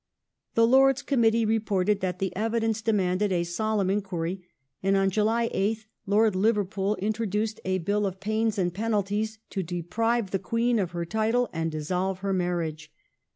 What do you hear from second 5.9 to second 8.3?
Lord Liverpool introduced a Bill of